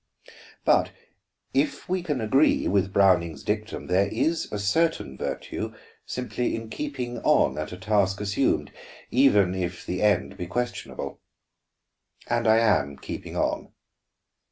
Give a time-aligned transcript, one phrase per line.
[0.65, 0.89] "But
[1.53, 5.75] if we can agree with Browning's dictum, there is a certain virtue
[6.07, 8.71] simply in keeping on at a task assumed,
[9.11, 11.21] even if the end be questionable.
[12.25, 13.73] And I am keeping on.